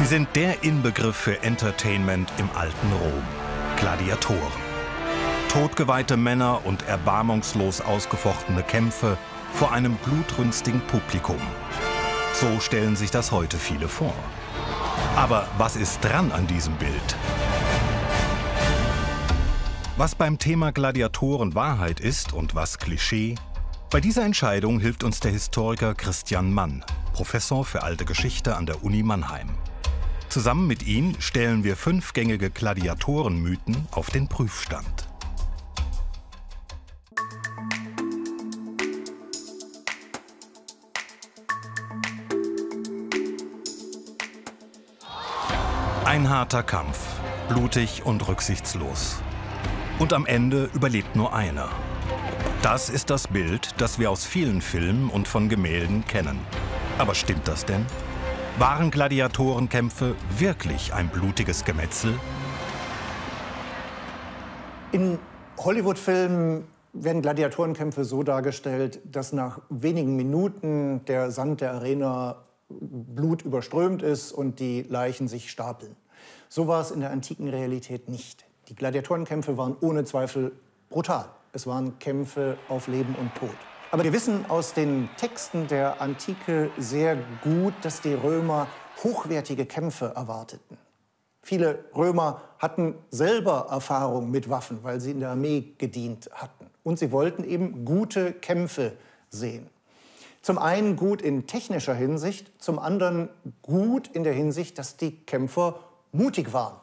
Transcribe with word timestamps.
Sie 0.00 0.06
sind 0.06 0.34
der 0.34 0.64
Inbegriff 0.64 1.14
für 1.14 1.42
Entertainment 1.42 2.32
im 2.38 2.48
alten 2.54 2.90
Rom. 2.90 3.22
Gladiatoren. 3.76 4.40
Todgeweihte 5.50 6.16
Männer 6.16 6.64
und 6.64 6.88
erbarmungslos 6.88 7.82
ausgefochtene 7.82 8.62
Kämpfe 8.62 9.18
vor 9.52 9.72
einem 9.72 9.96
blutrünstigen 9.96 10.80
Publikum. 10.86 11.36
So 12.32 12.60
stellen 12.60 12.96
sich 12.96 13.10
das 13.10 13.30
heute 13.30 13.58
viele 13.58 13.88
vor. 13.88 14.14
Aber 15.16 15.46
was 15.58 15.76
ist 15.76 16.02
dran 16.02 16.32
an 16.32 16.46
diesem 16.46 16.72
Bild? 16.76 17.16
Was 19.98 20.14
beim 20.14 20.38
Thema 20.38 20.72
Gladiatoren 20.72 21.54
Wahrheit 21.54 22.00
ist 22.00 22.32
und 22.32 22.54
was 22.54 22.78
Klischee? 22.78 23.34
Bei 23.90 24.00
dieser 24.00 24.24
Entscheidung 24.24 24.80
hilft 24.80 25.04
uns 25.04 25.20
der 25.20 25.32
Historiker 25.32 25.94
Christian 25.94 26.54
Mann, 26.54 26.86
Professor 27.12 27.66
für 27.66 27.82
alte 27.82 28.06
Geschichte 28.06 28.56
an 28.56 28.64
der 28.64 28.82
Uni 28.82 29.02
Mannheim. 29.02 29.59
Zusammen 30.30 30.68
mit 30.68 30.86
ihm 30.86 31.16
stellen 31.18 31.64
wir 31.64 31.74
fünfgängige 31.74 32.50
Gladiatorenmythen 32.50 33.88
auf 33.90 34.10
den 34.10 34.28
Prüfstand. 34.28 35.08
Ein 46.04 46.28
harter 46.28 46.62
Kampf, 46.62 46.96
blutig 47.48 48.06
und 48.06 48.28
rücksichtslos. 48.28 49.20
Und 49.98 50.12
am 50.12 50.26
Ende 50.26 50.70
überlebt 50.72 51.16
nur 51.16 51.34
einer. 51.34 51.70
Das 52.62 52.88
ist 52.88 53.10
das 53.10 53.26
Bild, 53.26 53.74
das 53.78 53.98
wir 53.98 54.12
aus 54.12 54.24
vielen 54.24 54.60
Filmen 54.60 55.10
und 55.10 55.26
von 55.26 55.48
Gemälden 55.48 56.06
kennen. 56.06 56.38
Aber 56.98 57.16
stimmt 57.16 57.48
das 57.48 57.66
denn? 57.66 57.84
Waren 58.60 58.90
Gladiatorenkämpfe 58.90 60.14
wirklich 60.36 60.92
ein 60.92 61.08
blutiges 61.08 61.64
Gemetzel? 61.64 62.20
In 64.92 65.18
Hollywood-Filmen 65.56 66.64
werden 66.92 67.22
Gladiatorenkämpfe 67.22 68.04
so 68.04 68.22
dargestellt, 68.22 69.00
dass 69.10 69.32
nach 69.32 69.62
wenigen 69.70 70.14
Minuten 70.14 71.02
der 71.06 71.30
Sand 71.30 71.62
der 71.62 71.72
Arena 71.72 72.44
Blut 72.68 73.40
überströmt 73.40 74.02
ist 74.02 74.30
und 74.30 74.60
die 74.60 74.82
Leichen 74.82 75.26
sich 75.26 75.50
stapeln. 75.50 75.96
So 76.50 76.68
war 76.68 76.82
es 76.82 76.90
in 76.90 77.00
der 77.00 77.12
antiken 77.12 77.48
Realität 77.48 78.10
nicht. 78.10 78.44
Die 78.68 78.74
Gladiatorenkämpfe 78.74 79.56
waren 79.56 79.74
ohne 79.80 80.04
Zweifel 80.04 80.52
brutal. 80.90 81.24
Es 81.54 81.66
waren 81.66 81.98
Kämpfe 81.98 82.58
auf 82.68 82.88
Leben 82.88 83.14
und 83.14 83.34
Tod. 83.36 83.56
Aber 83.92 84.04
wir 84.04 84.12
wissen 84.12 84.48
aus 84.48 84.72
den 84.72 85.08
Texten 85.16 85.66
der 85.66 86.00
Antike 86.00 86.70
sehr 86.78 87.16
gut, 87.42 87.74
dass 87.82 88.00
die 88.00 88.14
Römer 88.14 88.68
hochwertige 89.02 89.66
Kämpfe 89.66 90.12
erwarteten. 90.14 90.78
Viele 91.42 91.84
Römer 91.96 92.40
hatten 92.60 92.94
selber 93.10 93.66
Erfahrung 93.68 94.30
mit 94.30 94.48
Waffen, 94.48 94.84
weil 94.84 95.00
sie 95.00 95.10
in 95.10 95.18
der 95.18 95.30
Armee 95.30 95.74
gedient 95.78 96.30
hatten. 96.32 96.66
Und 96.84 97.00
sie 97.00 97.10
wollten 97.10 97.42
eben 97.42 97.84
gute 97.84 98.32
Kämpfe 98.32 98.92
sehen. 99.28 99.68
Zum 100.40 100.58
einen 100.58 100.94
gut 100.94 101.20
in 101.20 101.48
technischer 101.48 101.94
Hinsicht, 101.94 102.62
zum 102.62 102.78
anderen 102.78 103.28
gut 103.62 104.06
in 104.06 104.22
der 104.22 104.34
Hinsicht, 104.34 104.78
dass 104.78 104.98
die 104.98 105.16
Kämpfer 105.16 105.80
mutig 106.12 106.52
waren. 106.52 106.76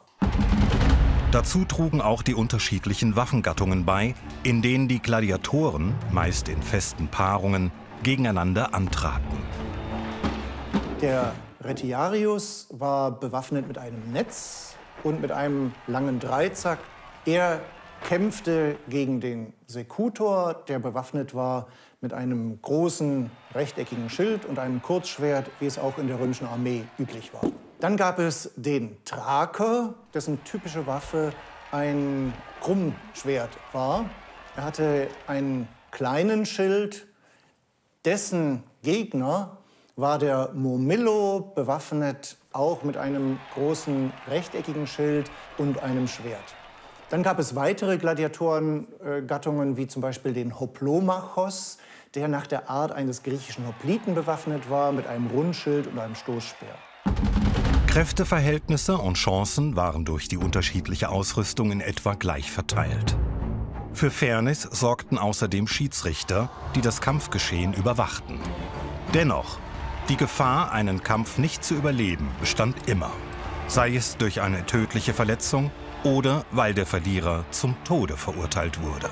Dazu 1.30 1.66
trugen 1.66 2.00
auch 2.00 2.22
die 2.22 2.32
unterschiedlichen 2.34 3.14
Waffengattungen 3.14 3.84
bei, 3.84 4.14
in 4.44 4.62
denen 4.62 4.88
die 4.88 4.98
Gladiatoren, 4.98 5.94
meist 6.10 6.48
in 6.48 6.62
festen 6.62 7.08
Paarungen, 7.08 7.70
gegeneinander 8.02 8.72
antraten. 8.72 9.36
Der 11.02 11.34
Retiarius 11.60 12.68
war 12.70 13.10
bewaffnet 13.10 13.68
mit 13.68 13.76
einem 13.76 14.10
Netz 14.10 14.74
und 15.02 15.20
mit 15.20 15.30
einem 15.30 15.74
langen 15.86 16.18
Dreizack. 16.18 16.78
Er 17.26 17.60
kämpfte 18.04 18.76
gegen 18.88 19.20
den 19.20 19.52
Sekutor, 19.66 20.54
der 20.66 20.78
bewaffnet 20.78 21.34
war 21.34 21.66
mit 22.00 22.14
einem 22.14 22.62
großen 22.62 23.30
rechteckigen 23.54 24.08
Schild 24.08 24.46
und 24.46 24.58
einem 24.58 24.80
Kurzschwert, 24.80 25.50
wie 25.60 25.66
es 25.66 25.78
auch 25.78 25.98
in 25.98 26.06
der 26.08 26.18
römischen 26.18 26.46
Armee 26.46 26.84
üblich 26.98 27.34
war. 27.34 27.50
Dann 27.80 27.96
gab 27.96 28.18
es 28.18 28.50
den 28.56 28.96
Thraker, 29.04 29.94
dessen 30.12 30.42
typische 30.42 30.86
Waffe 30.88 31.32
ein 31.70 32.34
Krummschwert 32.60 33.50
war. 33.72 34.06
Er 34.56 34.64
hatte 34.64 35.06
einen 35.28 35.68
kleinen 35.92 36.44
Schild. 36.44 37.06
Dessen 38.04 38.64
Gegner 38.82 39.58
war 39.94 40.18
der 40.18 40.50
Murmillo, 40.54 41.52
bewaffnet 41.54 42.36
auch 42.52 42.82
mit 42.82 42.96
einem 42.96 43.38
großen 43.54 44.12
rechteckigen 44.28 44.88
Schild 44.88 45.30
und 45.56 45.80
einem 45.80 46.08
Schwert. 46.08 46.56
Dann 47.10 47.22
gab 47.22 47.38
es 47.38 47.54
weitere 47.54 47.96
Gladiatorengattungen, 47.96 49.76
wie 49.76 49.86
zum 49.86 50.02
Beispiel 50.02 50.32
den 50.32 50.58
Hoplomachos, 50.58 51.78
der 52.16 52.26
nach 52.26 52.48
der 52.48 52.68
Art 52.68 52.90
eines 52.90 53.22
griechischen 53.22 53.68
Hopliten 53.68 54.16
bewaffnet 54.16 54.68
war, 54.68 54.90
mit 54.90 55.06
einem 55.06 55.28
Rundschild 55.28 55.86
und 55.86 55.98
einem 56.00 56.16
Stoßspeer. 56.16 56.87
Kräfteverhältnisse 57.98 58.96
und 58.96 59.14
Chancen 59.14 59.74
waren 59.74 60.04
durch 60.04 60.28
die 60.28 60.36
unterschiedliche 60.36 61.08
Ausrüstung 61.08 61.72
in 61.72 61.80
etwa 61.80 62.14
gleich 62.14 62.48
verteilt. 62.48 63.16
Für 63.92 64.12
Fairness 64.12 64.62
sorgten 64.62 65.18
außerdem 65.18 65.66
Schiedsrichter, 65.66 66.48
die 66.76 66.80
das 66.80 67.00
Kampfgeschehen 67.00 67.74
überwachten. 67.74 68.38
Dennoch, 69.14 69.58
die 70.08 70.16
Gefahr, 70.16 70.70
einen 70.70 71.02
Kampf 71.02 71.38
nicht 71.38 71.64
zu 71.64 71.74
überleben, 71.74 72.28
bestand 72.38 72.88
immer. 72.88 73.10
Sei 73.66 73.96
es 73.96 74.16
durch 74.16 74.42
eine 74.42 74.64
tödliche 74.64 75.12
Verletzung 75.12 75.72
oder 76.04 76.44
weil 76.52 76.74
der 76.74 76.86
Verlierer 76.86 77.46
zum 77.50 77.74
Tode 77.82 78.16
verurteilt 78.16 78.80
wurde. 78.80 79.10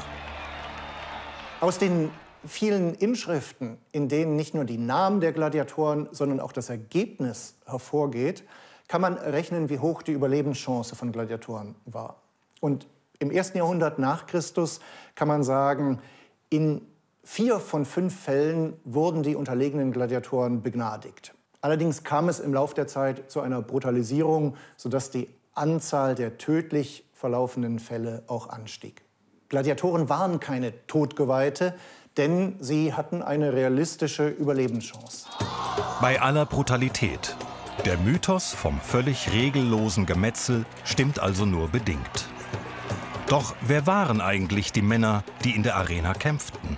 Aus 1.61 1.79
den 1.79 2.13
vielen 2.47 2.95
Inschriften, 2.95 3.79
in 3.91 4.09
denen 4.09 4.37
nicht 4.37 4.55
nur 4.55 4.65
die 4.65 4.79
Namen 4.79 5.21
der 5.21 5.33
Gladiatoren, 5.33 6.07
sondern 6.13 6.39
auch 6.39 6.53
das 6.53 6.71
Ergebnis 6.71 7.57
hervorgeht, 7.67 8.45
kann 8.89 9.01
man 9.01 9.15
rechnen, 9.15 9.69
wie 9.69 9.79
hoch 9.79 10.03
die 10.03 10.13
Überlebenschance 10.13 10.95
von 10.95 11.13
Gladiatoren 11.13 11.75
war. 11.85 12.17
Und 12.61 12.87
im 13.19 13.31
ersten 13.31 13.59
Jahrhundert 13.59 13.99
nach 13.99 14.27
Christus 14.27 14.81
kann 15.15 15.29
man 15.29 15.43
sagen, 15.43 16.01
in 16.51 16.83
vier 17.25 17.59
von 17.59 17.85
fünf 17.85 18.19
Fällen 18.19 18.75
wurden 18.85 19.23
die 19.23 19.35
unterlegenen 19.35 19.93
Gladiatoren 19.93 20.63
begnadigt. 20.63 21.35
Allerdings 21.61 22.05
kam 22.05 22.29
es 22.29 22.39
im 22.39 22.55
Laufe 22.55 22.75
der 22.75 22.87
Zeit 22.87 23.31
zu 23.31 23.41
einer 23.41 23.63
Brutalisierung, 23.63 24.57
sodass 24.77 25.11
die 25.11 25.29
Anzahl 25.55 26.15
der 26.15 26.39
tödlich 26.39 27.05
verlaufenden 27.13 27.79
Fälle 27.79 28.23
auch 28.29 28.51
anstieg. 28.51 29.03
Gladiatoren 29.49 30.09
waren 30.09 30.39
keine 30.39 30.87
Todgeweihte, 30.87 31.75
denn 32.17 32.57
sie 32.61 32.95
hatten 32.95 33.23
eine 33.23 33.53
realistische 33.53 34.29
Überlebenschance. 34.29 35.27
Bei 36.01 36.21
aller 36.21 36.47
Brutalität 36.47 37.37
der 37.85 37.99
Mythos 37.99 38.53
vom 38.53 38.81
völlig 38.81 39.33
regellosen 39.33 40.07
Gemetzel 40.07 40.65
stimmt 40.85 41.21
also 41.21 41.45
nur 41.45 41.69
bedingt. 41.69 42.29
Doch 43.29 43.55
wer 43.61 43.87
waren 43.87 44.21
eigentlich 44.21 44.73
die 44.73 44.83
Männer, 44.83 45.25
die 45.45 45.55
in 45.55 45.63
der 45.63 45.77
Arena 45.77 46.15
kämpften? 46.15 46.77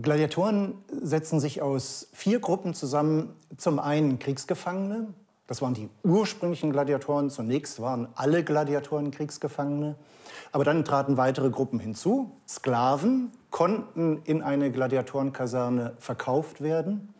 Gladiatoren 0.00 0.74
setzen 0.90 1.40
sich 1.40 1.60
aus 1.60 2.08
vier 2.12 2.40
Gruppen 2.40 2.74
zusammen. 2.74 3.34
Zum 3.56 3.78
einen 3.78 4.18
Kriegsgefangene, 4.18 5.12
das 5.48 5.62
waren 5.62 5.72
die 5.72 5.88
ursprünglichen 6.04 6.70
Gladiatoren. 6.70 7.30
Zunächst 7.30 7.80
waren 7.80 8.08
alle 8.14 8.44
Gladiatoren 8.44 9.10
Kriegsgefangene. 9.10 9.96
Aber 10.52 10.62
dann 10.62 10.84
traten 10.84 11.16
weitere 11.16 11.48
Gruppen 11.48 11.80
hinzu. 11.80 12.32
Sklaven 12.46 13.32
konnten 13.50 14.20
in 14.24 14.42
eine 14.42 14.70
Gladiatorenkaserne 14.70 15.94
verkauft 15.98 16.60
werden. 16.60 17.14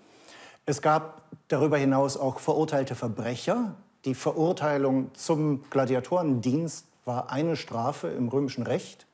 Es 0.67 0.83
gab 0.83 1.23
darüber 1.49 1.79
hinaus 1.79 2.19
auch 2.19 2.39
verurteilte 2.39 2.95
Verbrecher. 2.95 3.75
Die 4.05 4.15
Verurteilung 4.15 5.15
zum 5.15 5.65
Gladiatorendienst 5.71 6.87
war 7.07 7.31
eine 7.31 7.57
Strafe 7.57 8.09
im 8.09 8.29
römischen 8.29 8.65
Recht. 8.65 9.07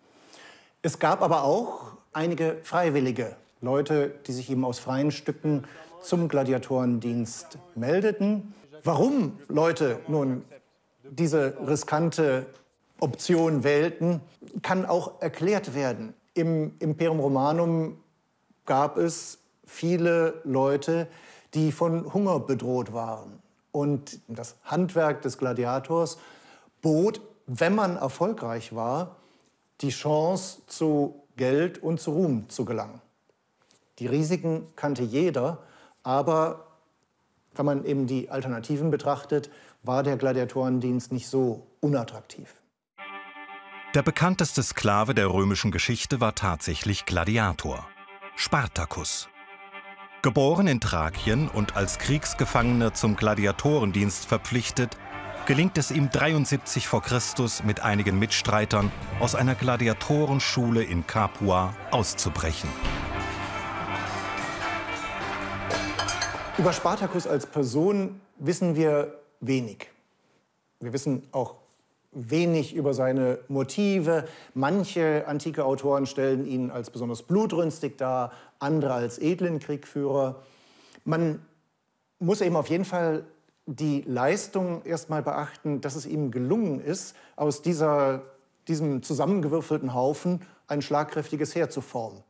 Es 0.83 0.99
gab 0.99 1.23
aber 1.23 1.45
auch 1.45 1.93
einige 2.13 2.59
Freiwillige, 2.65 3.37
Leute, 3.61 4.13
die 4.27 4.33
sich 4.33 4.51
eben 4.51 4.65
aus 4.65 4.81
freien 4.81 5.13
Stücken 5.13 5.63
zum 6.03 6.29
Gladiatorendienst 6.29 7.59
meldeten. 7.77 8.53
Warum 8.87 9.39
Leute 9.49 10.01
nun 10.09 10.45
diese 11.03 11.57
riskante 11.67 12.47
Option 13.01 13.65
wählten, 13.65 14.21
kann 14.61 14.85
auch 14.85 15.23
erklärt 15.23 15.75
werden. 15.75 16.13
Im 16.35 16.75
Imperium 16.81 17.19
Romanum 17.19 17.97
gab 18.67 18.99
es 18.99 19.39
viele 19.65 20.43
Leute, 20.45 21.09
die 21.55 21.73
von 21.73 22.13
Hunger 22.13 22.41
bedroht 22.41 22.93
waren. 22.93 23.43
Und 23.73 24.21
das 24.29 24.57
Handwerk 24.65 25.23
des 25.23 25.39
Gladiators 25.39 26.19
bot, 26.83 27.23
wenn 27.47 27.75
man 27.75 27.97
erfolgreich 27.97 28.75
war, 28.75 29.17
die 29.81 29.89
Chance 29.89 30.61
zu 30.67 31.23
Geld 31.39 31.83
und 31.83 32.01
zu 32.01 32.13
Ruhm 32.13 32.51
zu 32.51 32.67
gelangen. 32.67 33.01
Die 33.99 34.07
Risiken 34.07 34.67
kannte 34.77 35.03
jeder, 35.03 35.63
aber 36.03 36.67
wenn 37.57 37.67
man 37.67 37.85
eben 37.85 38.07
die 38.07 38.31
Alternativen 38.31 38.91
betrachtet, 38.91 39.51
war 39.83 40.03
der 40.03 40.17
Gladiatorendienst 40.17 41.13
nicht 41.13 41.29
so 41.29 41.67
unattraktiv. 41.81 42.55
Der 43.95 44.03
bekannteste 44.03 44.63
Sklave 44.63 45.15
der 45.15 45.33
römischen 45.33 45.71
Geschichte 45.71 46.21
war 46.21 46.35
tatsächlich 46.35 47.05
Gladiator, 47.05 47.87
Spartacus. 48.35 49.29
Geboren 50.23 50.67
in 50.67 50.81
Thrakien 50.81 51.49
und 51.49 51.77
als 51.77 51.99
Kriegsgefangener 51.99 52.95
zum 52.95 53.15
Gladiatorendienst 53.15 54.25
verpflichtet, 54.27 54.97
gelingt 55.47 55.79
es 55.79 55.91
ihm 55.91 56.11
73 56.11 56.89
v. 56.89 57.01
Chr. 57.01 57.21
mit 57.65 57.81
einigen 57.81 58.19
Mitstreitern 58.19 58.91
aus 59.21 59.35
einer 59.35 59.55
Gladiatorenschule 59.55 60.83
in 60.83 61.07
Capua 61.07 61.75
auszubrechen. 61.91 62.71
Über 66.57 66.73
Spartacus 66.73 67.27
als 67.27 67.47
Person 67.47 68.21
wissen 68.39 68.77
wir 68.77 69.19
wenig. 69.41 69.91
Wir 70.79 70.93
wissen 70.93 71.25
auch 71.33 71.57
wenig 72.13 72.77
über 72.77 72.95
seine 72.95 73.41
Motive. 73.49 74.29
Manche 74.55 75.25
antike 75.27 75.65
Autoren 75.65 76.07
stellen 76.07 76.47
ihn 76.47 76.71
als 76.71 76.91
besonders 76.91 77.25
blutrünstig 77.25 77.99
dar, 77.99 78.31
andere 78.61 78.93
als 78.93 79.19
edlen 79.19 79.59
Kriegführer. 79.59 80.43
Man 81.05 81.41
muss 82.21 82.41
eben 82.41 82.55
auf 82.55 82.69
jeden 82.69 82.85
Fall 82.85 83.25
die 83.67 84.03
Leistung 84.07 84.85
erstmal 84.85 85.25
beachten, 85.25 85.81
dass 85.81 85.97
es 85.97 86.07
ihm 86.07 86.31
gelungen 86.31 86.81
ist, 86.81 87.17
aus 87.35 87.63
dieser, 87.63 88.23
diesem 88.69 89.03
zusammengewürfelten 89.03 89.93
Haufen 89.93 90.43
ein 90.69 90.83
schlagkräftiges 90.83 91.57
Heer 91.57 91.69
zu 91.69 91.81
formen. 91.81 92.23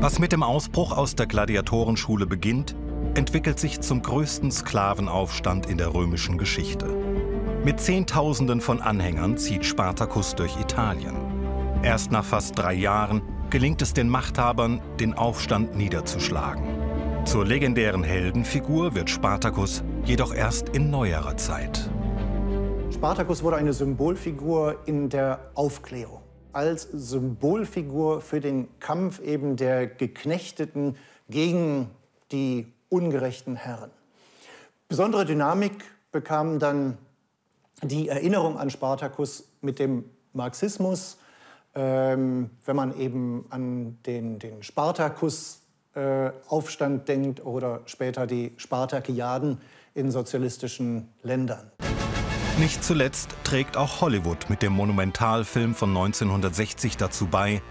Was 0.00 0.18
mit 0.18 0.32
dem 0.32 0.42
Ausbruch 0.42 0.96
aus 0.96 1.14
der 1.14 1.26
Gladiatorenschule 1.26 2.26
beginnt, 2.26 2.74
entwickelt 3.18 3.58
sich 3.58 3.80
zum 3.80 4.00
größten 4.00 4.52
Sklavenaufstand 4.52 5.66
in 5.66 5.76
der 5.76 5.92
römischen 5.92 6.38
Geschichte. 6.38 6.86
Mit 7.64 7.80
Zehntausenden 7.80 8.60
von 8.60 8.80
Anhängern 8.80 9.36
zieht 9.36 9.64
Spartacus 9.64 10.36
durch 10.36 10.56
Italien. 10.60 11.16
Erst 11.82 12.12
nach 12.12 12.24
fast 12.24 12.56
drei 12.56 12.74
Jahren 12.74 13.20
gelingt 13.50 13.82
es 13.82 13.92
den 13.92 14.08
Machthabern, 14.08 14.80
den 15.00 15.14
Aufstand 15.14 15.76
niederzuschlagen. 15.76 16.62
Zur 17.24 17.44
legendären 17.44 18.04
Heldenfigur 18.04 18.94
wird 18.94 19.10
Spartacus 19.10 19.82
jedoch 20.04 20.32
erst 20.32 20.68
in 20.68 20.88
neuerer 20.88 21.36
Zeit. 21.36 21.90
Spartacus 22.94 23.42
wurde 23.42 23.56
eine 23.56 23.72
Symbolfigur 23.72 24.76
in 24.86 25.08
der 25.08 25.50
Aufklärung. 25.56 26.22
Als 26.52 26.84
Symbolfigur 26.92 28.20
für 28.20 28.38
den 28.38 28.68
Kampf 28.78 29.18
eben 29.18 29.56
der 29.56 29.88
Geknechteten 29.88 30.96
gegen 31.28 31.90
die 32.30 32.77
ungerechten 32.88 33.56
Herren. 33.56 33.90
Besondere 34.88 35.24
Dynamik 35.24 35.84
bekam 36.12 36.58
dann 36.58 36.98
die 37.82 38.08
Erinnerung 38.08 38.58
an 38.58 38.70
Spartacus 38.70 39.44
mit 39.60 39.78
dem 39.78 40.04
Marxismus, 40.32 41.18
ähm, 41.74 42.48
wenn 42.64 42.76
man 42.76 42.98
eben 42.98 43.44
an 43.50 43.98
den, 44.06 44.38
den 44.38 44.62
Spartakus-Aufstand 44.62 47.02
äh, 47.02 47.04
denkt 47.04 47.44
oder 47.44 47.82
später 47.86 48.26
die 48.26 48.54
Spartakiaden 48.56 49.60
in 49.94 50.10
sozialistischen 50.10 51.12
Ländern. 51.22 51.70
Nicht 52.58 52.82
zuletzt 52.82 53.28
trägt 53.44 53.76
auch 53.76 54.00
Hollywood 54.00 54.50
mit 54.50 54.62
dem 54.62 54.72
Monumentalfilm 54.72 55.74
von 55.74 55.90
1960 55.90 56.96
dazu 56.96 57.26
bei, 57.26 57.62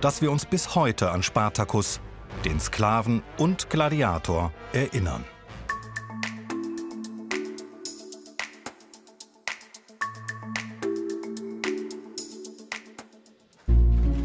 dass 0.00 0.20
wir 0.20 0.32
uns 0.32 0.46
bis 0.46 0.74
heute 0.74 1.12
an 1.12 1.22
Spartacus, 1.22 2.00
den 2.44 2.60
Sklaven 2.60 3.22
und 3.38 3.70
Gladiator 3.70 4.52
erinnern. 4.72 5.24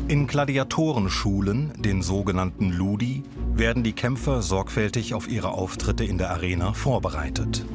In 0.07 0.25
Gladiatorenschulen, 0.25 1.73
den 1.81 2.01
sogenannten 2.01 2.71
Ludi, 2.71 3.23
werden 3.53 3.83
die 3.83 3.91
Kämpfer 3.91 4.41
sorgfältig 4.41 5.13
auf 5.13 5.27
ihre 5.27 5.49
Auftritte 5.49 6.05
in 6.05 6.17
der 6.17 6.29
Arena 6.29 6.71
vorbereitet. 6.71 7.65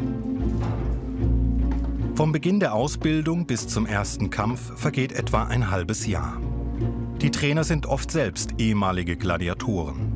Vom 2.14 2.32
Beginn 2.32 2.58
der 2.58 2.74
Ausbildung 2.74 3.46
bis 3.46 3.68
zum 3.68 3.84
ersten 3.84 4.30
Kampf 4.30 4.78
vergeht 4.78 5.12
etwa 5.12 5.44
ein 5.44 5.70
halbes 5.70 6.06
Jahr. 6.06 6.40
Die 7.20 7.30
Trainer 7.30 7.64
sind 7.64 7.86
oft 7.86 8.10
selbst 8.10 8.54
ehemalige 8.58 9.16
Gladiatoren. 9.16 10.11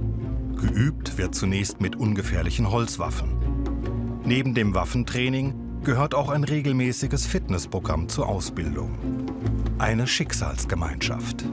Geübt 0.56 1.18
wird 1.18 1.34
zunächst 1.34 1.82
mit 1.82 1.96
ungefährlichen 1.96 2.70
Holzwaffen. 2.70 4.22
Neben 4.24 4.54
dem 4.54 4.74
Waffentraining 4.74 5.82
gehört 5.84 6.14
auch 6.14 6.30
ein 6.30 6.44
regelmäßiges 6.44 7.26
Fitnessprogramm 7.26 8.08
zur 8.08 8.26
Ausbildung. 8.26 8.98
Eine 9.78 10.06
Schicksalsgemeinschaft. 10.06 11.44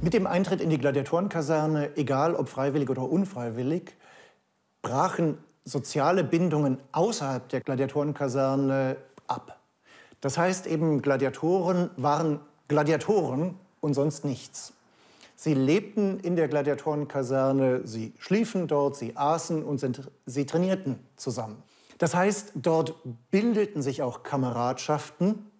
Mit 0.00 0.14
dem 0.14 0.28
Eintritt 0.28 0.60
in 0.60 0.70
die 0.70 0.78
Gladiatorenkaserne, 0.78 1.96
egal 1.96 2.36
ob 2.36 2.48
freiwillig 2.48 2.88
oder 2.88 3.02
unfreiwillig, 3.02 3.96
brachen 4.82 5.38
soziale 5.64 6.22
Bindungen 6.22 6.78
außerhalb 6.92 7.48
der 7.48 7.62
Gladiatorenkaserne 7.62 8.96
ab. 9.26 9.58
Das 10.20 10.38
heißt 10.38 10.68
eben, 10.68 11.02
Gladiatoren 11.02 11.90
waren 11.96 12.38
Gladiatoren 12.68 13.56
und 13.80 13.94
sonst 13.94 14.24
nichts. 14.24 14.72
Sie 15.42 15.54
lebten 15.54 16.20
in 16.20 16.36
der 16.36 16.46
Gladiatorenkaserne, 16.46 17.84
sie 17.84 18.12
schliefen 18.20 18.68
dort, 18.68 18.94
sie 18.94 19.16
aßen 19.16 19.64
und 19.64 19.84
sie 20.24 20.46
trainierten 20.46 21.00
zusammen. 21.16 21.64
Das 21.98 22.14
heißt, 22.14 22.52
dort 22.54 22.94
bildeten 23.32 23.82
sich 23.82 24.02
auch 24.02 24.22
Kameradschaften. 24.22 25.50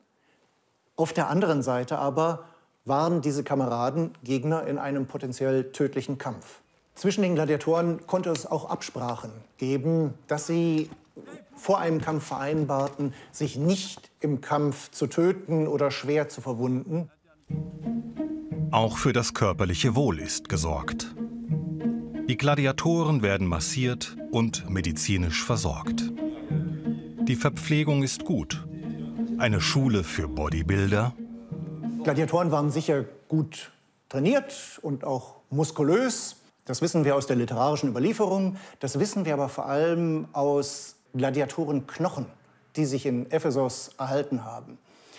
Auf 0.95 1.13
der 1.13 1.29
anderen 1.31 1.65
Seite 1.65 1.99
aber 1.99 2.45
waren 2.85 3.23
diese 3.23 3.43
Kameraden 3.43 4.13
Gegner 4.23 4.69
in 4.69 4.79
einem 4.79 5.07
potenziell 5.07 5.73
tödlichen 5.73 6.17
Kampf. 6.17 6.61
Zwischen 6.95 7.23
den 7.23 7.35
Gladiatoren 7.35 8.07
konnte 8.07 8.31
es 8.31 8.47
auch 8.47 8.71
Absprachen 8.71 9.33
geben, 9.57 10.15
dass 10.29 10.47
sie 10.47 10.91
vor 11.57 11.81
einem 11.81 12.01
Kampf 12.01 12.27
vereinbarten, 12.27 13.15
sich 13.33 13.57
nicht 13.57 14.13
im 14.21 14.41
Kampf 14.43 14.93
zu 14.93 15.09
töten 15.09 15.67
oder 15.67 15.91
schwer 15.91 16.29
zu 16.29 16.41
verwunden. 16.41 17.11
Auch 18.73 18.97
für 18.97 19.13
das 19.13 19.35
körperliche 19.35 19.95
Wohl 19.95 20.19
ist 20.19 20.49
gesorgt. 20.49 21.15
Die 22.29 22.37
Gladiatoren 22.37 23.23
werden 23.23 23.47
massiert 23.47 24.17
und 24.31 24.69
medizinisch 24.69 25.45
versorgt. 25.45 26.11
Die 27.21 27.37
Verpflegung 27.37 28.03
ist 28.03 28.25
gut. 28.25 28.67
Eine 29.39 29.61
Schule 29.61 30.03
für 30.03 30.27
Bodybuilder 30.27 31.15
Gladiatoren 32.03 32.51
waren 32.51 32.71
sicher 32.73 33.05
gut 33.29 33.71
trainiert 34.09 34.81
und 34.83 35.05
auch 35.05 35.37
muskulös. 35.51 36.37
Das 36.65 36.83
wissen 36.83 37.05
wir 37.05 37.15
aus 37.15 37.29
der 37.29 37.37
literarischen 37.37 37.91
Überlieferung. 37.91 38.57
Das 38.81 38.99
wissen 38.99 39.25
wir 39.25 39.35
aber 39.35 39.49
vor 39.49 39.67
allem 39.67 40.27
aus 40.33 40.97
Gladiatorenknochen, 41.15 42.27
die 42.75 42.87
sich 42.87 43.07
in 43.07 43.31
Ephesos 43.31 43.91
erhalten 43.99 44.45
haben. 44.45 44.79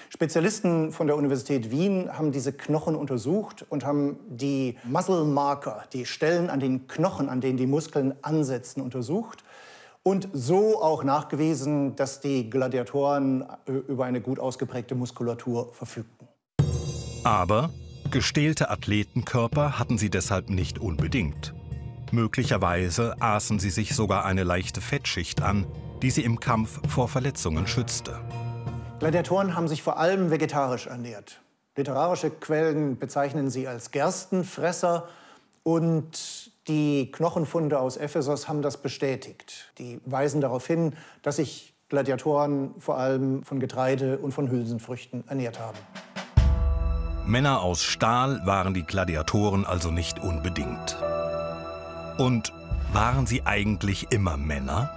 Spezialisten 0.09 0.91
von 0.91 1.07
der 1.07 1.15
Universität 1.15 1.71
Wien 1.71 2.09
haben 2.11 2.31
diese 2.31 2.53
Knochen 2.53 2.95
untersucht 2.95 3.65
und 3.69 3.85
haben 3.85 4.19
die 4.27 4.77
Muscle 4.83 5.23
Marker, 5.25 5.83
die 5.93 6.05
Stellen 6.05 6.49
an 6.49 6.59
den 6.59 6.87
Knochen, 6.87 7.29
an 7.29 7.41
denen 7.41 7.57
die 7.57 7.67
Muskeln 7.67 8.13
ansetzen, 8.21 8.81
untersucht 8.81 9.43
und 10.03 10.27
so 10.33 10.81
auch 10.81 11.03
nachgewiesen, 11.03 11.95
dass 11.95 12.19
die 12.19 12.49
Gladiatoren 12.49 13.45
äh, 13.65 13.71
über 13.71 14.05
eine 14.05 14.21
gut 14.21 14.39
ausgeprägte 14.39 14.95
Muskulatur 14.95 15.73
verfügten. 15.73 16.27
Aber 17.23 17.69
gestählte 18.11 18.69
Athletenkörper 18.69 19.79
hatten 19.79 19.97
sie 19.97 20.09
deshalb 20.09 20.49
nicht 20.49 20.77
unbedingt. 20.77 21.53
Möglicherweise 22.11 23.15
aßen 23.21 23.59
sie 23.59 23.71
sich 23.71 23.95
sogar 23.95 24.25
eine 24.25 24.43
leichte 24.43 24.81
Fettschicht 24.81 25.41
an, 25.41 25.65
die 26.01 26.11
sie 26.11 26.23
im 26.23 26.39
Kampf 26.39 26.79
vor 26.87 27.07
Verletzungen 27.07 27.65
schützte. 27.65 28.19
Gladiatoren 29.03 29.53
haben 29.53 29.67
sich 29.67 29.83
vor 29.83 29.97
allem 29.97 30.31
vegetarisch 30.31 30.87
ernährt. 30.87 31.41
Literarische 31.75 32.29
Quellen 32.29 32.97
bezeichnen 32.97 33.49
sie 33.49 33.67
als 33.67 33.91
Gerstenfresser 33.91 35.09
und 35.63 36.53
die 36.69 37.11
Knochenfunde 37.11 37.79
aus 37.79 37.97
Ephesus 37.97 38.47
haben 38.47 38.61
das 38.61 38.77
bestätigt. 38.77 39.73
Die 39.77 39.99
weisen 40.05 40.39
darauf 40.39 40.65
hin, 40.65 40.95
dass 41.21 41.35
sich 41.35 41.73
Gladiatoren 41.89 42.75
vor 42.79 42.97
allem 42.97 43.43
von 43.43 43.59
Getreide 43.59 44.19
und 44.19 44.31
von 44.31 44.49
Hülsenfrüchten 44.49 45.27
ernährt 45.27 45.59
haben. 45.59 45.77
Männer 47.25 47.59
aus 47.59 47.83
Stahl 47.83 48.39
waren 48.45 48.73
die 48.73 48.83
Gladiatoren 48.83 49.65
also 49.65 49.91
nicht 49.91 50.19
unbedingt. 50.19 50.95
Und 52.17 52.53
waren 52.93 53.27
sie 53.27 53.45
eigentlich 53.45 54.13
immer 54.13 54.37
Männer? 54.37 54.89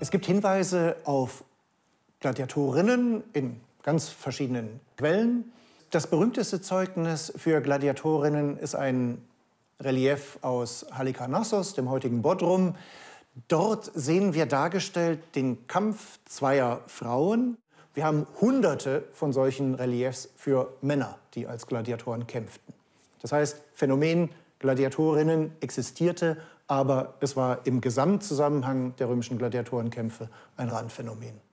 Es 0.00 0.10
gibt 0.10 0.24
Hinweise 0.24 0.96
auf 1.04 1.44
Gladiatorinnen 2.22 3.24
in 3.32 3.60
ganz 3.82 4.08
verschiedenen 4.08 4.80
Quellen. 4.96 5.52
Das 5.90 6.06
berühmteste 6.06 6.60
Zeugnis 6.60 7.32
für 7.36 7.60
Gladiatorinnen 7.60 8.56
ist 8.58 8.76
ein 8.76 9.18
Relief 9.80 10.38
aus 10.40 10.86
Halikarnassos, 10.92 11.74
dem 11.74 11.90
heutigen 11.90 12.22
Bodrum. 12.22 12.76
Dort 13.48 13.90
sehen 13.94 14.34
wir 14.34 14.46
dargestellt 14.46 15.18
den 15.34 15.66
Kampf 15.66 16.20
zweier 16.24 16.82
Frauen. 16.86 17.58
Wir 17.92 18.04
haben 18.04 18.28
hunderte 18.40 19.02
von 19.12 19.32
solchen 19.32 19.74
Reliefs 19.74 20.28
für 20.36 20.72
Männer, 20.80 21.18
die 21.34 21.48
als 21.48 21.66
Gladiatoren 21.66 22.28
kämpften. 22.28 22.72
Das 23.20 23.32
heißt, 23.32 23.60
Phänomen 23.74 24.30
Gladiatorinnen 24.60 25.50
existierte, 25.60 26.36
aber 26.68 27.14
es 27.18 27.34
war 27.34 27.66
im 27.66 27.80
Gesamtzusammenhang 27.80 28.94
der 28.96 29.08
römischen 29.08 29.38
Gladiatorenkämpfe 29.38 30.28
ein 30.56 30.68
Randphänomen. 30.68 31.51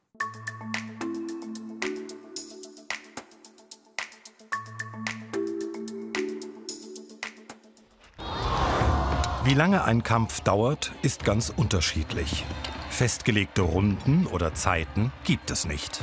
Wie 9.46 9.54
lange 9.56 9.84
ein 9.84 10.04
Kampf 10.04 10.42
dauert, 10.42 10.92
ist 11.02 11.24
ganz 11.26 11.52
unterschiedlich. 11.56 12.46
Festgelegte 12.90 13.62
Runden 13.62 14.28
oder 14.28 14.54
Zeiten 14.54 15.12
gibt 15.24 15.50
es 15.52 15.66
nicht. 15.66 16.02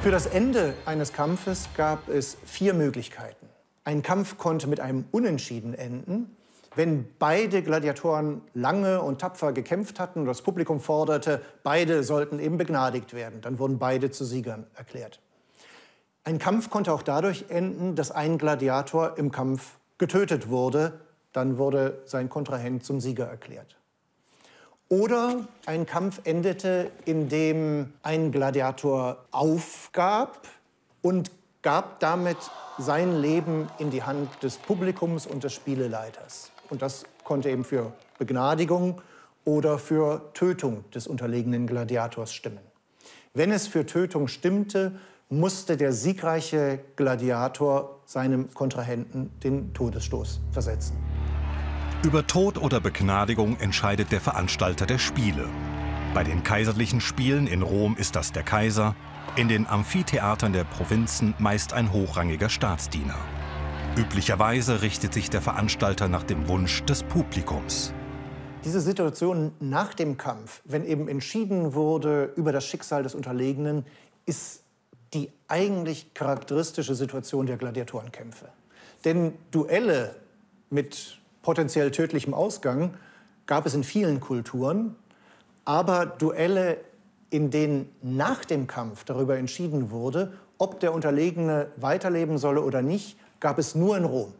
Für 0.00 0.10
das 0.10 0.26
Ende 0.26 0.74
eines 0.86 1.12
Kampfes 1.12 1.68
gab 1.76 2.08
es 2.08 2.38
vier 2.44 2.74
Möglichkeiten. 2.74 3.48
Ein 3.84 4.02
Kampf 4.02 4.38
konnte 4.38 4.68
mit 4.68 4.78
einem 4.78 5.04
Unentschieden 5.10 5.74
enden, 5.74 6.35
wenn 6.76 7.08
beide 7.18 7.62
Gladiatoren 7.62 8.42
lange 8.52 9.00
und 9.00 9.20
tapfer 9.20 9.52
gekämpft 9.52 9.98
hatten 9.98 10.20
und 10.20 10.26
das 10.26 10.42
Publikum 10.42 10.78
forderte, 10.78 11.40
beide 11.62 12.04
sollten 12.04 12.38
eben 12.38 12.58
begnadigt 12.58 13.14
werden. 13.14 13.40
Dann 13.40 13.58
wurden 13.58 13.78
beide 13.78 14.10
zu 14.10 14.24
Siegern 14.24 14.66
erklärt. 14.76 15.20
Ein 16.22 16.38
Kampf 16.38 16.70
konnte 16.70 16.92
auch 16.92 17.02
dadurch 17.02 17.46
enden, 17.48 17.94
dass 17.94 18.10
ein 18.10 18.36
Gladiator 18.36 19.16
im 19.16 19.32
Kampf 19.32 19.78
getötet 19.96 20.48
wurde. 20.48 21.00
Dann 21.32 21.56
wurde 21.56 22.02
sein 22.04 22.28
Kontrahent 22.28 22.84
zum 22.84 23.00
Sieger 23.00 23.26
erklärt. 23.26 23.76
Oder 24.88 25.48
ein 25.64 25.86
Kampf 25.86 26.20
endete, 26.24 26.90
indem 27.06 27.94
ein 28.02 28.32
Gladiator 28.32 29.24
aufgab 29.30 30.46
und 31.00 31.30
gab 31.62 32.00
damit 32.00 32.36
sein 32.78 33.20
Leben 33.20 33.68
in 33.78 33.90
die 33.90 34.02
Hand 34.02 34.42
des 34.42 34.58
Publikums 34.58 35.26
und 35.26 35.42
des 35.42 35.54
Spieleleiters. 35.54 36.52
Und 36.70 36.82
das 36.82 37.04
konnte 37.24 37.50
eben 37.50 37.64
für 37.64 37.92
Begnadigung 38.18 39.00
oder 39.44 39.78
für 39.78 40.32
Tötung 40.34 40.84
des 40.90 41.06
unterlegenen 41.06 41.66
Gladiators 41.66 42.32
stimmen. 42.32 42.60
Wenn 43.34 43.52
es 43.52 43.66
für 43.66 43.86
Tötung 43.86 44.28
stimmte, 44.28 44.92
musste 45.28 45.76
der 45.76 45.92
siegreiche 45.92 46.80
Gladiator 46.96 48.00
seinem 48.06 48.52
Kontrahenten 48.54 49.30
den 49.42 49.74
Todesstoß 49.74 50.40
versetzen. 50.52 50.96
Über 52.04 52.26
Tod 52.26 52.58
oder 52.58 52.80
Begnadigung 52.80 53.58
entscheidet 53.58 54.12
der 54.12 54.20
Veranstalter 54.20 54.86
der 54.86 54.98
Spiele. 54.98 55.48
Bei 56.14 56.22
den 56.22 56.42
kaiserlichen 56.44 57.00
Spielen 57.00 57.46
in 57.46 57.62
Rom 57.62 57.96
ist 57.96 58.16
das 58.16 58.32
der 58.32 58.42
Kaiser, 58.42 58.94
in 59.34 59.48
den 59.48 59.66
Amphitheatern 59.66 60.52
der 60.52 60.64
Provinzen 60.64 61.34
meist 61.38 61.72
ein 61.72 61.92
hochrangiger 61.92 62.48
Staatsdiener. 62.48 63.18
Üblicherweise 63.96 64.82
richtet 64.82 65.14
sich 65.14 65.30
der 65.30 65.40
Veranstalter 65.40 66.06
nach 66.06 66.22
dem 66.22 66.48
Wunsch 66.48 66.84
des 66.84 67.02
Publikums. 67.02 67.94
Diese 68.62 68.82
Situation 68.82 69.52
nach 69.58 69.94
dem 69.94 70.18
Kampf, 70.18 70.60
wenn 70.66 70.84
eben 70.84 71.08
entschieden 71.08 71.72
wurde 71.72 72.30
über 72.36 72.52
das 72.52 72.66
Schicksal 72.66 73.04
des 73.04 73.14
Unterlegenen, 73.14 73.86
ist 74.26 74.64
die 75.14 75.32
eigentlich 75.48 76.12
charakteristische 76.12 76.94
Situation 76.94 77.46
der 77.46 77.56
Gladiatorenkämpfe. 77.56 78.50
Denn 79.06 79.32
Duelle 79.50 80.16
mit 80.68 81.18
potenziell 81.40 81.90
tödlichem 81.90 82.34
Ausgang 82.34 82.92
gab 83.46 83.64
es 83.64 83.72
in 83.72 83.82
vielen 83.82 84.20
Kulturen, 84.20 84.94
aber 85.64 86.04
Duelle, 86.04 86.76
in 87.30 87.50
denen 87.50 87.88
nach 88.02 88.44
dem 88.44 88.66
Kampf 88.66 89.04
darüber 89.04 89.38
entschieden 89.38 89.90
wurde, 89.90 90.34
ob 90.58 90.80
der 90.80 90.92
Unterlegene 90.92 91.68
weiterleben 91.76 92.36
solle 92.36 92.60
oder 92.60 92.82
nicht, 92.82 93.16
gab 93.40 93.58
es 93.58 93.74
nur 93.74 93.96
in 93.96 94.04
Rom. 94.04 94.32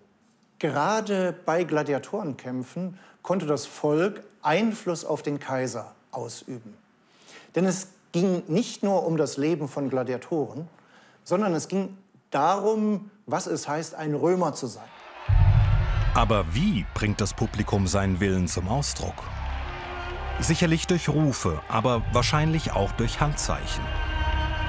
Gerade 0.59 1.35
bei 1.45 1.65
Gladiatorenkämpfen 1.65 2.99
konnte 3.23 3.47
das 3.47 3.67
Volk 3.67 4.23
Einfluss 4.43 5.05
auf 5.05 5.23
den 5.23 5.39
Kaiser 5.39 5.95
ausüben. 6.13 6.75
Denn 7.55 7.67
es 7.67 7.89
ging 8.13 8.43
nicht 8.49 8.83
nur 8.83 9.05
um 9.05 9.17
das 9.17 9.37
Leben 9.37 9.69
von 9.69 9.91
Gladiatoren, 9.91 10.69
sondern 11.25 11.55
es 11.55 11.69
ging 11.69 11.97
darum, 12.31 13.11
was 13.27 13.47
es 13.47 13.69
heißt, 13.69 13.95
ein 13.95 14.15
Römer 14.15 14.55
zu 14.55 14.67
sein. 14.67 14.89
Aber 16.15 16.47
wie 16.55 16.87
bringt 16.95 17.21
das 17.21 17.35
Publikum 17.35 17.87
seinen 17.87 18.21
Willen 18.21 18.49
zum 18.49 18.69
Ausdruck? 18.69 19.23
Sicherlich 20.41 20.87
durch 20.87 21.09
Rufe, 21.09 21.61
aber 21.69 22.03
wahrscheinlich 22.13 22.73
auch 22.73 22.93
durch 22.93 23.21
Handzeichen. 23.21 23.85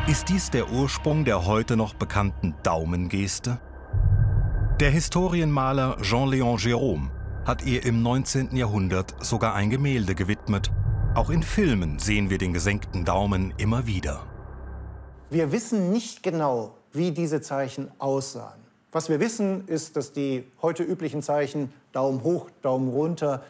Ist 0.08 0.30
dies 0.30 0.50
der 0.50 0.70
Ursprung 0.70 1.26
der 1.26 1.46
heute 1.46 1.78
noch 1.78 1.94
bekannten 1.94 2.56
Daumengeste? 2.64 3.60
Der 4.80 4.92
Historienmaler 4.92 5.98
Jean-Léon 6.04 6.60
Gérôme 6.60 7.10
hat 7.46 7.66
ihr 7.66 7.84
im 7.84 8.04
19. 8.04 8.56
Jahrhundert 8.56 9.16
sogar 9.26 9.56
ein 9.56 9.72
Gemälde 9.72 10.14
gewidmet. 10.14 10.70
Auch 11.16 11.32
in 11.32 11.42
Filmen 11.42 11.98
sehen 11.98 12.30
wir 12.30 12.38
den 12.38 12.54
gesenkten 12.54 13.04
Daumen 13.04 13.56
immer 13.58 13.88
wieder. 13.88 14.22
Wir 15.32 15.52
wissen 15.52 15.92
nicht 15.92 16.22
genau, 16.22 16.76
wie 16.92 17.10
diese 17.10 17.42
Zeichen 17.42 17.90
aussahen. 17.98 18.60
Was 18.92 19.10
wir 19.10 19.20
wissen, 19.20 19.68
ist, 19.68 19.96
dass 19.96 20.14
die 20.14 20.44
heute 20.62 20.84
üblichen 20.84 21.24
Zeichen 21.24 21.74
Daumen 21.92 22.22
hoch, 22.22 22.52
Daumen 22.62 22.90
runter 22.90 23.44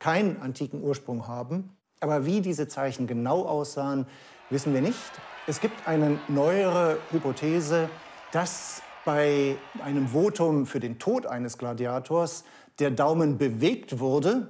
keinen 0.00 0.42
antiken 0.42 0.82
Ursprung 0.82 1.28
haben. 1.28 1.70
Aber 2.00 2.26
wie 2.26 2.40
diese 2.40 2.66
Zeichen 2.66 3.06
genau 3.06 3.44
aussahen, 3.44 4.06
wissen 4.50 4.74
wir 4.74 4.80
nicht. 4.80 4.98
Es 5.46 5.60
gibt 5.60 5.86
eine 5.86 6.18
neuere 6.26 6.98
Hypothese, 7.12 7.88
dass 8.32 8.82
bei 9.04 9.56
einem 9.82 10.08
Votum 10.08 10.66
für 10.66 10.80
den 10.80 10.98
Tod 10.98 11.26
eines 11.26 11.58
Gladiators 11.58 12.44
der 12.78 12.90
Daumen 12.90 13.38
bewegt 13.38 14.00
wurde 14.00 14.48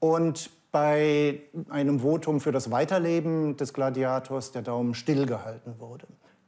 und 0.00 0.50
bei 0.70 1.42
einem 1.70 2.00
Votum 2.00 2.40
für 2.40 2.52
das 2.52 2.70
Weiterleben 2.70 3.56
des 3.56 3.72
Gladiators 3.72 4.52
der 4.52 4.62
Daumen 4.62 4.94
stillgehalten 4.94 5.80
wurde. 5.80 6.06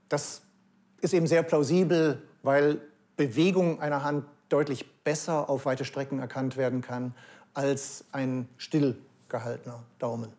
Das 0.09 0.43
ist 1.01 1.15
eben 1.15 1.27
sehr 1.27 1.43
plausibel, 1.43 2.23
weil 2.43 2.81
Bewegung 3.17 3.81
einer 3.81 4.05
Hand 4.05 4.25
deutlich 4.49 5.03
besser 5.05 5.49
auf 5.49 5.67
weite 5.67 5.85
Strecken 5.85 6.19
erkannt 6.19 6.57
werden 6.57 6.81
kann 6.83 7.15
als 7.55 8.05
ein 8.13 8.49
stillgehaltener 8.59 9.83
Daumen. 9.99 10.33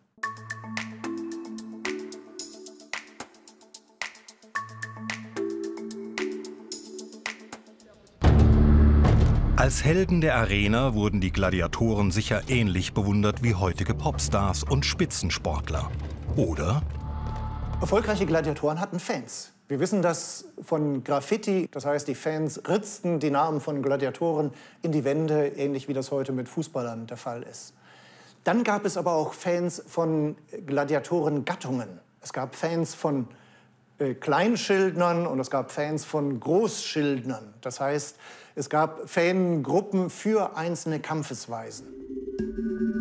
Als 9.62 9.84
Helden 9.84 10.20
der 10.20 10.34
Arena 10.34 10.92
wurden 10.92 11.20
die 11.20 11.30
Gladiatoren 11.30 12.10
sicher 12.10 12.42
ähnlich 12.48 12.94
bewundert 12.94 13.44
wie 13.44 13.54
heutige 13.54 13.94
Popstars 13.94 14.64
und 14.64 14.84
Spitzensportler. 14.84 15.88
Oder? 16.34 16.82
Erfolgreiche 17.80 18.26
Gladiatoren 18.26 18.80
hatten 18.80 18.98
Fans. 18.98 19.52
Wir 19.68 19.78
wissen 19.78 20.02
das 20.02 20.46
von 20.64 21.04
Graffiti, 21.04 21.68
das 21.70 21.86
heißt, 21.86 22.08
die 22.08 22.16
Fans 22.16 22.60
ritzten 22.68 23.20
die 23.20 23.30
Namen 23.30 23.60
von 23.60 23.82
Gladiatoren 23.82 24.50
in 24.82 24.90
die 24.90 25.04
Wände, 25.04 25.46
ähnlich 25.46 25.86
wie 25.86 25.92
das 25.92 26.10
heute 26.10 26.32
mit 26.32 26.48
Fußballern 26.48 27.06
der 27.06 27.16
Fall 27.16 27.44
ist. 27.44 27.72
Dann 28.42 28.64
gab 28.64 28.84
es 28.84 28.96
aber 28.96 29.12
auch 29.12 29.32
Fans 29.32 29.80
von 29.86 30.34
Gladiatorengattungen. 30.66 32.00
Es 32.20 32.32
gab 32.32 32.56
Fans 32.56 32.96
von 32.96 33.28
äh, 34.02 34.14
Kleinschildnern 34.14 35.26
und 35.26 35.38
es 35.40 35.50
gab 35.50 35.70
Fans 35.70 36.04
von 36.04 36.40
Großschildnern. 36.40 37.54
Das 37.60 37.80
heißt, 37.80 38.16
es 38.54 38.68
gab 38.68 39.08
Fangruppen 39.08 40.10
für 40.10 40.56
einzelne 40.56 41.00
Kampfesweisen. 41.00 41.86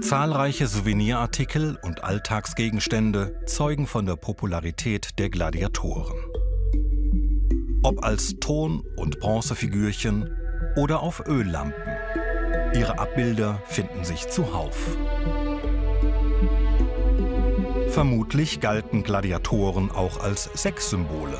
Zahlreiche 0.01 0.67
Souvenirartikel 0.67 1.77
und 1.81 2.03
Alltagsgegenstände 2.03 3.35
zeugen 3.45 3.87
von 3.87 4.05
der 4.05 4.15
Popularität 4.15 5.19
der 5.19 5.29
Gladiatoren. 5.29 6.17
Ob 7.83 8.03
als 8.03 8.35
Ton- 8.39 8.83
und 8.95 9.19
Bronzefigürchen 9.19 10.29
oder 10.75 11.01
auf 11.01 11.27
Öllampen. 11.27 11.83
Ihre 12.73 12.99
Abbilder 12.99 13.61
finden 13.65 14.03
sich 14.05 14.29
zuhauf. 14.29 14.97
Vermutlich 17.91 18.61
galten 18.61 19.03
Gladiatoren 19.03 19.91
auch 19.91 20.21
als 20.21 20.49
Sexsymbole. 20.53 21.37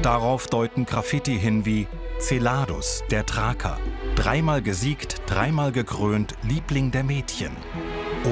Darauf 0.00 0.46
deuten 0.46 0.86
Graffiti 0.86 1.38
hin 1.38 1.66
wie 1.66 1.86
Celadus, 2.18 3.04
der 3.10 3.26
Thraker, 3.26 3.78
dreimal 4.14 4.62
gesiegt, 4.62 5.16
dreimal 5.26 5.70
gekrönt, 5.70 6.36
Liebling 6.42 6.90
der 6.90 7.04
Mädchen. 7.04 7.52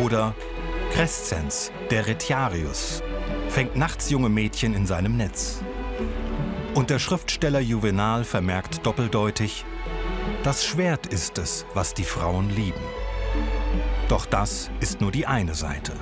Oder 0.02 0.34
Crescens, 0.92 1.72
der 1.90 2.06
Retiarius, 2.06 3.02
fängt 3.50 3.76
nachts 3.76 4.08
junge 4.08 4.30
Mädchen 4.30 4.72
in 4.72 4.86
seinem 4.86 5.18
Netz. 5.18 5.62
Und 6.72 6.88
der 6.88 6.98
Schriftsteller 6.98 7.60
Juvenal 7.60 8.24
vermerkt 8.24 8.86
doppeldeutig, 8.86 9.66
das 10.42 10.64
Schwert 10.64 11.06
ist 11.06 11.36
es, 11.36 11.66
was 11.74 11.92
die 11.92 12.04
Frauen 12.04 12.48
lieben. 12.48 12.80
Doch 14.08 14.24
das 14.24 14.70
ist 14.80 15.02
nur 15.02 15.12
die 15.12 15.26
eine 15.26 15.54
Seite. 15.54 15.92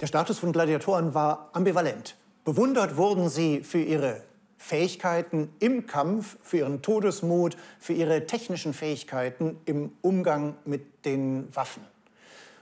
Der 0.00 0.06
Status 0.06 0.38
von 0.38 0.52
Gladiatoren 0.52 1.14
war 1.14 1.48
ambivalent. 1.54 2.16
Bewundert 2.44 2.98
wurden 2.98 3.30
sie 3.30 3.62
für 3.62 3.80
ihre 3.80 4.20
Fähigkeiten 4.58 5.48
im 5.58 5.86
Kampf, 5.86 6.36
für 6.42 6.58
ihren 6.58 6.82
Todesmut, 6.82 7.56
für 7.80 7.94
ihre 7.94 8.26
technischen 8.26 8.74
Fähigkeiten 8.74 9.56
im 9.64 9.92
Umgang 10.02 10.54
mit 10.66 11.06
den 11.06 11.48
Waffen. 11.56 11.82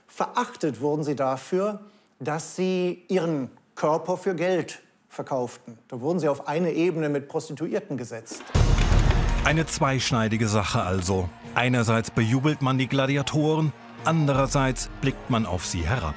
Verachtet 0.07 0.79
wurden 0.79 1.03
sie 1.03 1.17
dafür, 1.17 1.81
dass 2.21 2.55
sie 2.55 3.03
ihren 3.09 3.49
Körper 3.75 4.15
für 4.15 4.33
Geld 4.33 4.81
verkauften. 5.09 5.77
Da 5.89 5.99
wurden 5.99 6.19
sie 6.19 6.29
auf 6.29 6.47
eine 6.47 6.71
Ebene 6.71 7.09
mit 7.09 7.27
Prostituierten 7.27 7.97
gesetzt. 7.97 8.43
Eine 9.43 9.65
zweischneidige 9.65 10.47
Sache 10.47 10.83
also. 10.83 11.27
Einerseits 11.53 12.11
bejubelt 12.11 12.61
man 12.61 12.77
die 12.77 12.87
Gladiatoren, 12.87 13.73
andererseits 14.05 14.89
blickt 15.01 15.29
man 15.29 15.45
auf 15.45 15.65
sie 15.65 15.85
herab. 15.85 16.15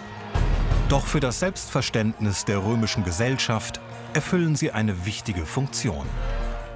Doch 0.88 1.04
für 1.04 1.20
das 1.20 1.40
Selbstverständnis 1.40 2.46
der 2.46 2.64
römischen 2.64 3.04
Gesellschaft 3.04 3.78
erfüllen 4.14 4.56
sie 4.56 4.72
eine 4.72 5.04
wichtige 5.04 5.44
Funktion. 5.44 6.06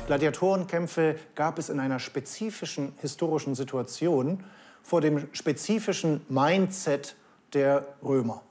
Gladiatorenkämpfe 0.07 1.17
gab 1.35 1.59
es 1.59 1.71
in 1.71 1.81
einer 1.81 1.99
spezifischen 1.99 2.93
historischen 3.01 3.55
Situation 3.55 4.45
vor 4.83 5.01
dem 5.01 5.33
spezifischen 5.33 6.27
Mindset 6.29 7.17
der 7.55 7.87
Römer. 8.05 8.43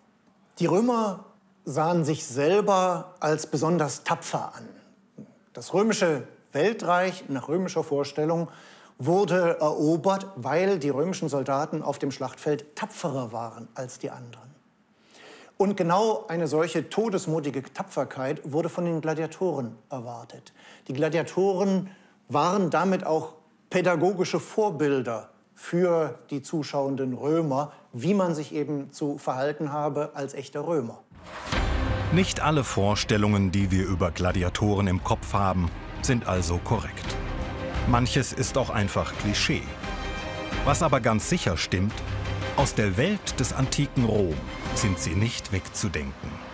Die 0.58 0.65
Römer 0.65 1.25
sahen 1.63 2.06
sich 2.06 2.25
selber 2.25 3.13
als 3.20 3.46
besonders 3.46 4.03
tapfer 4.03 4.56
an. 4.56 4.68
Das 5.53 5.75
römische 5.75 6.27
Weltreich 6.53 7.25
nach 7.27 7.50
römischer 7.50 7.84
Vorstellung 7.84 8.48
wurde 8.98 9.60
erobert, 9.60 10.25
weil 10.38 10.80
die 10.80 10.89
römischen 10.89 11.30
Soldaten 11.30 11.84
auf 11.84 12.00
dem 12.00 12.10
Schlachtfeld 12.10 12.75
tapferer 12.75 13.32
waren 13.32 13.68
als 13.75 14.00
die 14.00 14.10
anderen. 14.10 14.50
Und 15.62 15.77
genau 15.77 16.25
eine 16.27 16.48
solche 16.48 16.89
todesmutige 16.89 17.62
Tapferkeit 17.62 18.41
wurde 18.44 18.68
von 18.68 18.84
den 18.84 19.00
Gladiatoren 19.00 19.75
erwartet. 19.91 20.53
Die 20.88 20.94
Gladiatoren 20.94 21.91
waren 22.30 22.72
damit 22.72 23.06
auch 23.06 23.36
pädagogische 23.70 24.39
Vorbilder 24.39 25.30
für 25.53 26.18
die 26.32 26.41
zuschauenden 26.41 27.13
Römer, 27.13 27.74
wie 27.94 28.15
man 28.15 28.34
sich 28.34 28.56
eben 28.56 28.91
zu 28.91 29.20
verhalten 29.20 29.72
habe 29.72 30.10
als 30.15 30.34
echter 30.34 30.65
Römer. 30.65 31.03
Nicht 32.12 32.39
alle 32.39 32.63
Vorstellungen, 32.63 33.51
die 33.51 33.70
wir 33.70 33.86
über 33.86 34.10
Gladiatoren 34.10 34.88
im 34.88 35.03
Kopf 35.03 35.34
haben, 35.34 35.70
sind 36.01 36.27
also 36.27 36.58
korrekt. 36.58 37.15
Manches 37.88 38.34
ist 38.34 38.58
auch 38.58 38.72
einfach 38.72 39.13
Klischee. 39.20 39.62
Was 40.65 40.82
aber 40.82 41.01
ganz 41.01 41.30
sicher 41.30 41.56
stimmt, 41.56 41.94
aus 42.58 42.75
der 42.75 42.98
Welt 42.98 43.39
des 43.39 43.53
antiken 43.53 44.05
Rom 44.05 44.36
sind 44.75 45.00
sie 45.00 45.15
nicht 45.15 45.51
wegzudenken. 45.51 46.50